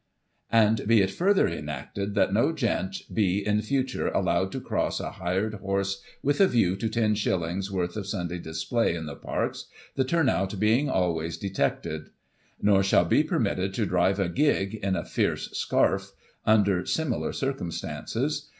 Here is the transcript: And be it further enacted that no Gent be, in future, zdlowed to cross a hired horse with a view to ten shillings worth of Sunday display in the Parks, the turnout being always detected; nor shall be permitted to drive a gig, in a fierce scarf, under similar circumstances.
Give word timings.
And 0.51 0.87
be 0.87 1.01
it 1.03 1.11
further 1.11 1.47
enacted 1.47 2.15
that 2.15 2.33
no 2.33 2.53
Gent 2.53 3.03
be, 3.13 3.45
in 3.45 3.61
future, 3.61 4.09
zdlowed 4.09 4.49
to 4.49 4.59
cross 4.59 4.99
a 4.99 5.11
hired 5.11 5.53
horse 5.53 6.01
with 6.23 6.41
a 6.41 6.47
view 6.47 6.75
to 6.77 6.89
ten 6.89 7.13
shillings 7.13 7.69
worth 7.71 7.95
of 7.95 8.07
Sunday 8.07 8.39
display 8.39 8.95
in 8.95 9.05
the 9.05 9.15
Parks, 9.15 9.67
the 9.93 10.03
turnout 10.03 10.59
being 10.59 10.89
always 10.89 11.37
detected; 11.37 12.09
nor 12.59 12.81
shall 12.81 13.05
be 13.05 13.23
permitted 13.23 13.75
to 13.75 13.85
drive 13.85 14.19
a 14.19 14.27
gig, 14.27 14.73
in 14.73 14.95
a 14.95 15.05
fierce 15.05 15.51
scarf, 15.51 16.13
under 16.47 16.83
similar 16.83 17.31
circumstances. 17.31 18.49